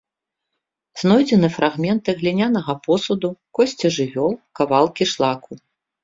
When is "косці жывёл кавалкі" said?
3.59-5.03